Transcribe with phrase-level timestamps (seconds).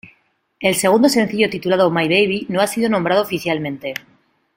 [0.59, 3.93] El segundo sencillo titulado My Baby, no ha sido nombrado oficialmente.